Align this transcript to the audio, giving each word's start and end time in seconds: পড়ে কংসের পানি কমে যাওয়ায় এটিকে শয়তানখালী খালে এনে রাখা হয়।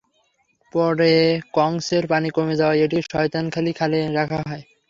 পড়ে 0.73 1.13
কংসের 1.53 2.03
পানি 2.11 2.29
কমে 2.35 2.55
যাওয়ায় 2.59 2.81
এটিকে 2.83 3.03
শয়তানখালী 3.11 3.71
খালে 3.79 3.97
এনে 3.99 4.17
রাখা 4.19 4.39
হয়। 4.43 4.63